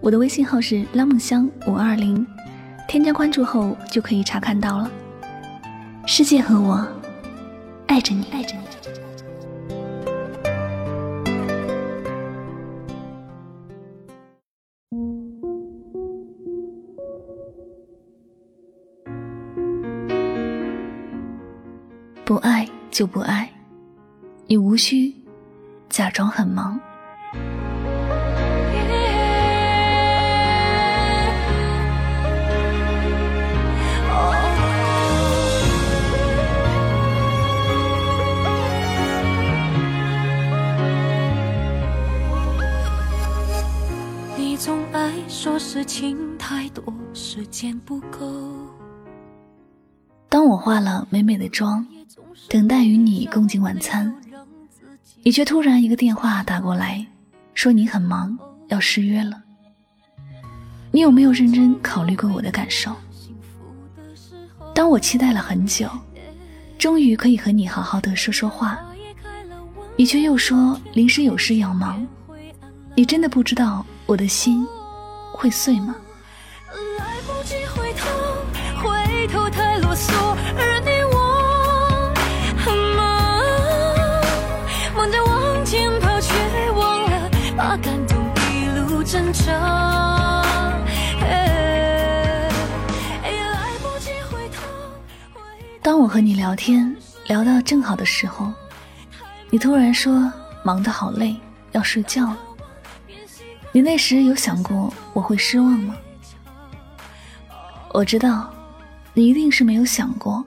[0.00, 2.26] 我的微信号是拉梦香五二零，
[2.86, 4.90] 添加关注后就可以查看到了。
[6.06, 6.86] 世界和我
[7.86, 8.62] 爱着你，爱着你。
[22.24, 23.50] 不爱就不爱，
[24.46, 25.12] 你无需
[25.90, 26.80] 假装很忙。
[45.70, 48.26] 事情太多，时间不够。
[50.26, 51.86] 当我化了美美的妆，
[52.48, 54.10] 等待与你共进晚餐，
[55.22, 57.06] 你却突然一个电话打过来，
[57.52, 58.34] 说你很忙，
[58.68, 59.42] 要失约了。
[60.90, 62.90] 你有没有认真考虑过我的感受？
[64.74, 65.86] 当我期待了很久，
[66.78, 68.80] 终于可以和你好好的说说话，
[69.96, 72.08] 你却又说临时有事要忙。
[72.94, 74.66] 你真的不知道我的心。
[75.38, 75.94] 会碎吗？
[76.98, 78.08] 来不及回头，
[78.82, 82.12] 回头太啰嗦，而你我
[82.58, 83.06] 很忙，
[84.96, 86.34] 忙着往前跑，却
[86.72, 88.18] 忘了把感动
[88.50, 89.54] 一路珍藏。
[93.30, 94.66] 来不及回头。
[95.80, 96.96] 当我和你聊天
[97.28, 98.52] 聊到正好的时候，
[99.50, 100.32] 你突然说
[100.64, 101.36] 忙得好累，
[101.70, 102.38] 要睡觉了。
[103.78, 105.96] 你那时有想过我会失望吗？
[107.94, 108.52] 我知道，
[109.14, 110.44] 你一定是没有想过，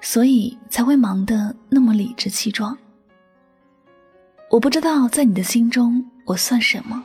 [0.00, 2.74] 所以才会忙得那么理直气壮。
[4.50, 7.04] 我不知道在你的心中我算什么，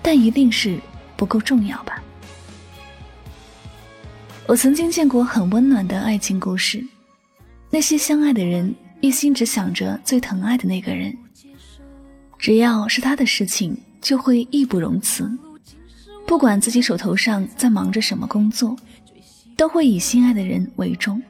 [0.00, 0.78] 但一定是
[1.16, 2.00] 不够重要吧。
[4.46, 6.80] 我曾经见过很温暖的爱情故事，
[7.70, 11.12] 那些相爱的人一心只想着最疼爱的那个人，
[12.38, 13.76] 只要是他的事情。
[14.04, 15.26] 就会义不容辞，
[16.26, 18.76] 不管自己手头上在忙着什么工作，
[19.56, 21.20] 都会以心爱的人为重，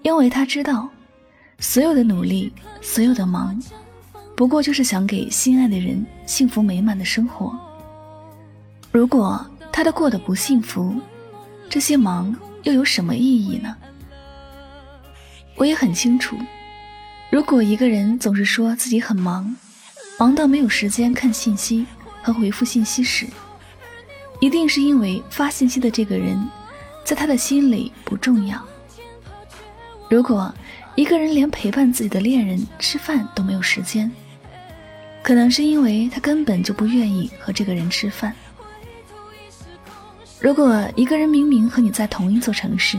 [0.00, 0.88] 因为他知道，
[1.58, 3.62] 所有的努力，所有的忙，
[4.34, 7.54] 不过就是想给心爱的人幸福美满的生活。
[8.90, 10.98] 如果他的过得不幸福，
[11.68, 13.76] 这些忙又有什么意义呢？
[15.54, 16.34] 我也很清楚，
[17.30, 19.54] 如果一个人总是说自己很忙。
[20.18, 21.86] 忙到没有时间看信息
[22.22, 23.24] 和回复信息时，
[24.40, 26.36] 一定是因为发信息的这个人，
[27.04, 28.60] 在他的心里不重要。
[30.10, 30.52] 如果
[30.96, 34.10] 一个人连陪伴自己的恋人吃饭都没有时间，
[35.22, 38.34] 可能是因为他根本就不愿意和这个人吃饭。
[40.40, 42.98] 如果一个人明明和你在同一座城市，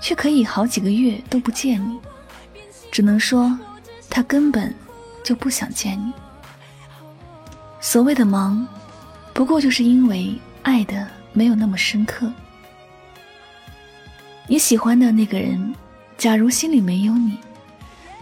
[0.00, 1.98] 却可以好几个月都不见你，
[2.90, 3.58] 只能说
[4.08, 4.74] 他根本
[5.22, 6.10] 就不想见你。
[7.80, 8.66] 所谓的忙，
[9.32, 12.30] 不过就是因为爱的没有那么深刻。
[14.46, 15.74] 你喜欢的那个人，
[16.18, 17.38] 假如心里没有你，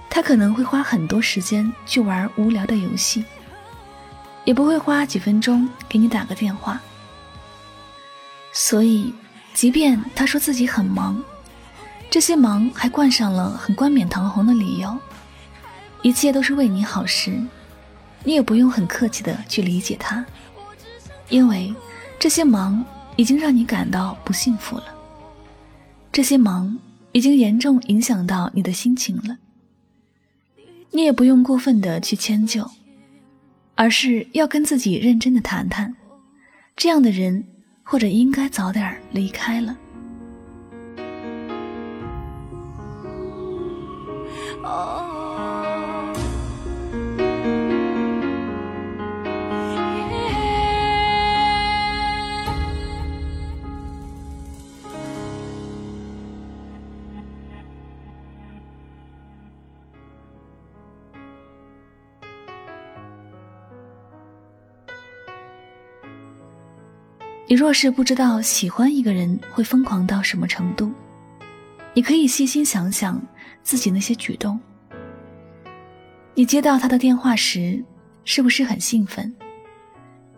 [0.08, 3.24] 他可能会花很多时间去玩无聊的游戏，
[4.44, 6.80] 也不会花几分钟给你打个电话。
[8.52, 9.12] 所以，
[9.54, 11.20] 即便他说自己很忙，
[12.08, 14.96] 这些忙还冠上了很冠冕堂皇的理由，
[16.02, 17.40] 一切都是为你好时。
[18.24, 20.24] 你也不用很客气的去理解他
[21.28, 21.74] 因为
[22.18, 22.84] 这些忙
[23.16, 24.84] 已经让你感到不幸福了
[26.12, 26.78] 这些忙
[27.12, 29.38] 已经严重影响到你的心情了。
[30.90, 32.68] 你也不用过分的去迁就
[33.74, 35.94] 而是要跟自己认真的谈谈
[36.76, 37.44] 这样的人
[37.82, 39.76] 或者应该早点离开了。
[67.50, 70.92] 你若是不知道喜欢一个人会疯狂到什么程度，
[71.94, 73.18] 你可以细心想想
[73.62, 74.60] 自己那些举动。
[76.34, 77.82] 你接到他的电话时，
[78.22, 79.34] 是不是很兴奋？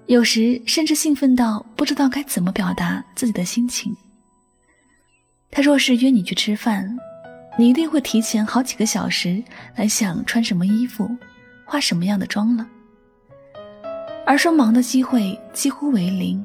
[0.06, 3.92] 有时甚至兴奋到不知道该怎么表达自己的心情。
[5.50, 6.96] 他若是约你去吃饭，
[7.58, 9.42] 你一定会提前好几个小时
[9.74, 11.10] 来想穿什么衣服，
[11.64, 12.64] 化什么样的妆了。
[14.24, 16.44] 而说忙的机会几乎为零。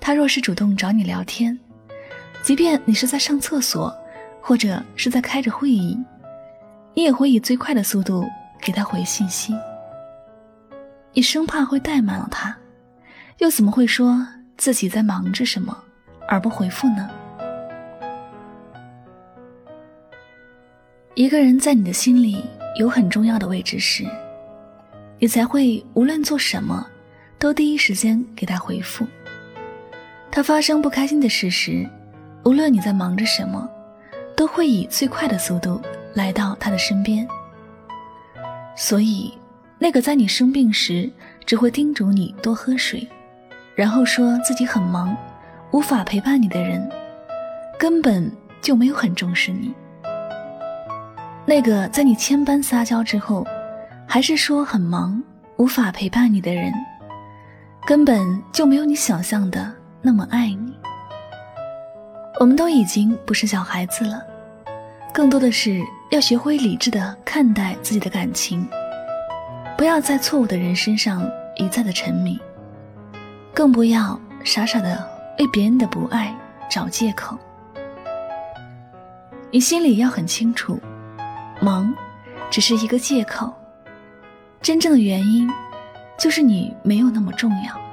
[0.00, 1.58] 他若是主动找你聊天，
[2.42, 3.94] 即便你是在上厕所，
[4.40, 5.98] 或者是在开着会议，
[6.94, 8.24] 你也会以最快的速度
[8.60, 9.54] 给他回信息。
[11.12, 12.56] 你生怕会怠慢了他，
[13.38, 15.76] 又怎么会说自己在忙着什么
[16.26, 17.10] 而不回复呢？
[21.14, 22.44] 一个人在你的心里
[22.76, 24.06] 有很重要的位置时，
[25.18, 26.86] 你才会无论做什么，
[27.38, 29.04] 都第一时间给他回复。
[30.30, 31.88] 他发生不开心的事时，
[32.44, 33.68] 无论你在忙着什么，
[34.36, 35.80] 都会以最快的速度
[36.14, 37.26] 来到他的身边。
[38.76, 39.32] 所以，
[39.78, 41.10] 那个在你生病时
[41.44, 43.08] 只会叮嘱你多喝水，
[43.74, 45.16] 然后说自己很忙，
[45.72, 46.88] 无法陪伴你的人，
[47.78, 49.74] 根本就没有很重视你。
[51.44, 53.44] 那个在你千般撒娇之后，
[54.06, 55.20] 还是说很忙，
[55.56, 56.72] 无法陪伴你的人，
[57.86, 59.74] 根本就没有你想象的。
[60.00, 60.72] 那么爱你，
[62.38, 64.22] 我们都已经不是小孩子了，
[65.12, 68.66] 更多的是要学会理智的看待自己的感情，
[69.76, 72.38] 不要在错误的人身上一再的沉迷，
[73.52, 75.04] 更不要傻傻的
[75.40, 76.32] 为别人的不爱
[76.70, 77.36] 找借口。
[79.50, 80.78] 你心里要很清楚，
[81.60, 81.92] 忙
[82.50, 83.52] 只是一个借口，
[84.62, 85.50] 真正的原因
[86.16, 87.87] 就是你没有那么重要。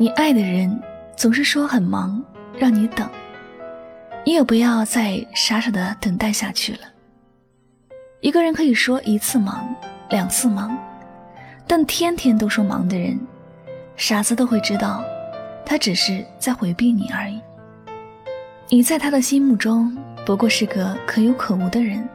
[0.00, 0.80] 你爱的人
[1.16, 2.22] 总是说很忙，
[2.56, 3.10] 让你等，
[4.24, 6.82] 你也不要再傻傻的等待下去了。
[8.20, 9.74] 一个人可以说一次忙，
[10.10, 10.78] 两次忙，
[11.66, 13.18] 但天天都说忙的人，
[13.96, 15.02] 傻子都会知道，
[15.66, 17.40] 他只是在回避你而已。
[18.68, 22.08] 你在他的心目中不过是个可有可无的人，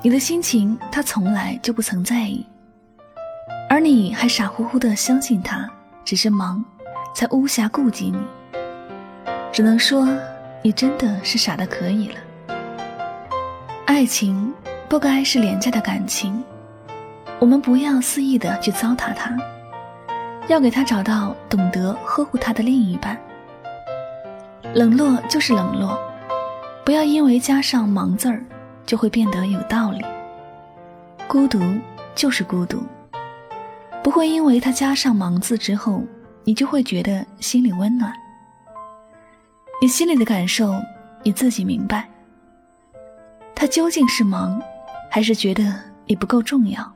[0.00, 2.46] 你的心情他从来就不曾在意，
[3.68, 5.70] 而你还傻乎乎的相信他
[6.02, 6.64] 只是忙。
[7.16, 8.18] 才无暇顾及你，
[9.50, 10.06] 只能说
[10.60, 12.16] 你真的是傻的可以了。
[13.86, 14.52] 爱情
[14.86, 16.44] 不该是廉价的感情，
[17.38, 19.34] 我们不要肆意的去糟蹋它，
[20.46, 23.18] 要给他找到懂得呵护他的另一半。
[24.74, 25.98] 冷落就是冷落，
[26.84, 28.44] 不要因为加上“忙”字儿
[28.84, 30.04] 就会变得有道理。
[31.26, 31.62] 孤独
[32.14, 32.82] 就是孤独，
[34.02, 36.02] 不会因为他加上“忙”字之后。
[36.46, 38.14] 你就会觉得心里温暖。
[39.82, 40.80] 你心里的感受，
[41.24, 42.08] 你自己明白。
[43.52, 44.62] 他究竟是忙，
[45.10, 45.74] 还是觉得
[46.06, 46.94] 你不够重要？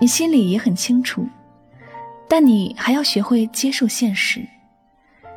[0.00, 1.24] 你心里也很清楚。
[2.28, 4.44] 但你还要学会接受现实，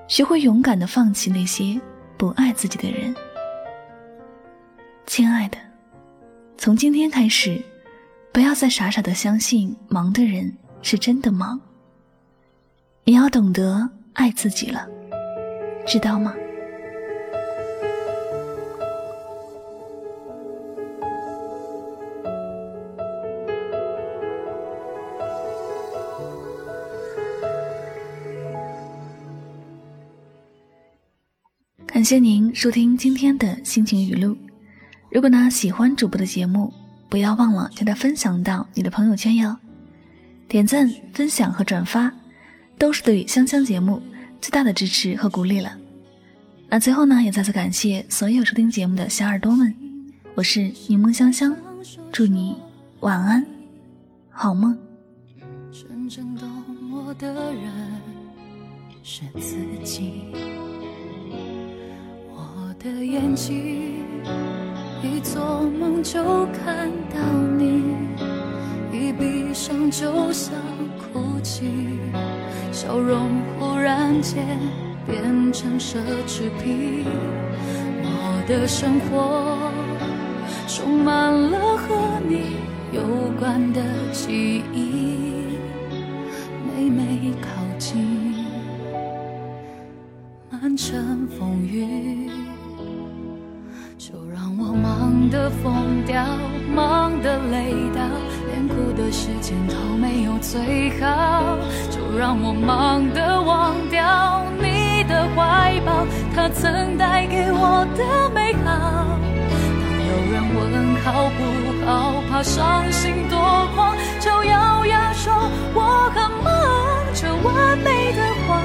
[0.07, 1.79] 学会勇敢的放弃那些
[2.17, 3.15] 不爱自己的人。
[5.05, 5.57] 亲爱的，
[6.57, 7.61] 从今天开始，
[8.31, 10.51] 不要再傻傻的相信忙的人
[10.81, 11.61] 是真的忙。
[13.05, 14.87] 你要懂得爱自己了，
[15.85, 16.33] 知道吗？
[31.85, 34.37] 感谢您收听今天的心情语录。
[35.11, 36.73] 如果呢喜欢主播的节目，
[37.09, 39.57] 不要忘了将它分享到你的朋友圈哟，
[40.47, 42.09] 点赞、分享和转发。
[42.83, 44.01] 都是对香香节目
[44.41, 45.73] 最大的支持和鼓励了。
[46.67, 49.73] 那最后呢，也再次感谢所有收听节目的小耳朵们，
[50.35, 51.55] 我是柠檬香香，
[52.11, 52.57] 祝你
[52.99, 53.45] 晚安，
[54.29, 54.77] 好梦。
[55.71, 56.45] 真正懂
[56.91, 57.71] 我的人
[59.01, 60.25] 是自己。
[62.33, 64.03] 我的眼睛
[65.01, 67.82] 一做梦就看到你，
[69.65, 70.53] 上就像
[70.99, 71.71] 哭泣。
[72.69, 74.45] 笑容忽然间
[75.07, 75.95] 变成奢
[76.27, 77.05] 侈品，
[78.01, 79.71] 我的生活
[80.67, 81.95] 充满了和
[82.27, 82.57] 你
[82.91, 83.01] 有
[83.39, 85.55] 关的记忆。
[86.67, 88.35] 每每靠近，
[90.51, 92.29] 满城风雨，
[93.97, 96.21] 就让我忙得疯掉，
[96.75, 98.01] 忙得累到，
[98.73, 99.11] 连哭的。
[99.11, 101.57] 时间都没有最好，
[101.91, 109.05] 就让我忙得忘掉你的怀抱，他曾带给我的美好。
[109.49, 111.39] 当有人问好不
[111.85, 113.37] 好，怕伤心多
[113.75, 115.31] 狂，就咬牙说
[115.75, 116.53] 我很忙。
[117.13, 118.62] 这完美的谎，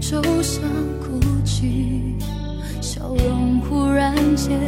[0.00, 0.62] 就想
[1.00, 2.16] 哭泣，
[2.80, 4.58] 笑容忽然间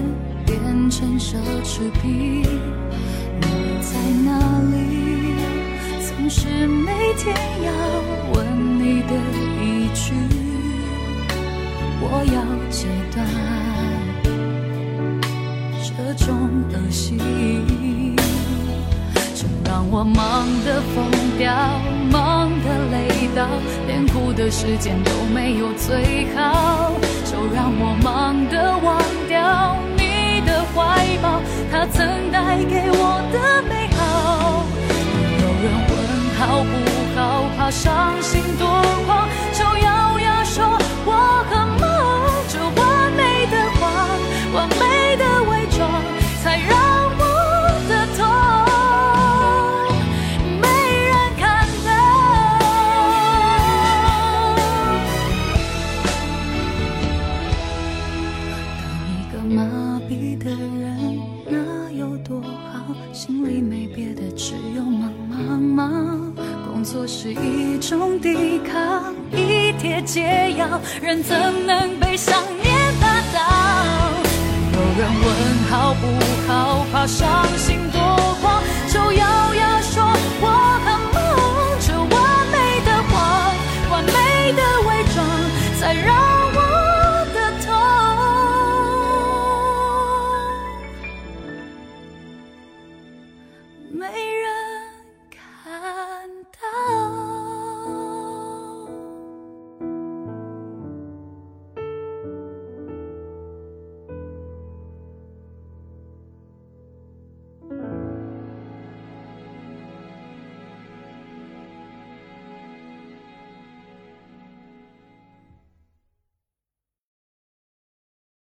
[0.44, 0.58] 变
[0.90, 2.42] 成奢侈品。
[3.40, 3.46] 你
[3.80, 4.30] 在哪
[4.72, 4.74] 里？
[6.00, 7.70] 总是每天要
[8.32, 8.36] 问
[8.78, 9.12] 你的
[9.60, 9.62] 一
[9.94, 10.04] 句，
[12.00, 12.04] 我
[12.34, 12.38] 要
[12.70, 13.16] 戒断
[15.82, 15.88] 这
[16.24, 16.26] 种
[16.72, 17.18] 恶习。
[19.34, 20.96] 就让我忙得疯
[21.38, 21.52] 掉，
[22.10, 23.46] 忙的累到，
[23.86, 26.92] 连哭的时间都没有最好。
[27.24, 28.98] 就让我忙得忘
[29.28, 34.64] 掉你的怀抱，他曾带给我的美好。
[35.42, 35.92] 有人问
[36.38, 36.70] 好不
[37.18, 38.66] 好，怕伤心多
[39.06, 40.64] 狂，就咬牙说
[70.06, 71.36] 解药，人怎
[71.66, 73.40] 能被想念打倒？
[74.72, 75.26] 有人问
[75.68, 76.06] 好不
[76.46, 78.00] 好，怕伤心多
[78.40, 79.80] 狂，就咬牙